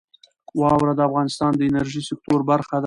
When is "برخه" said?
2.51-2.73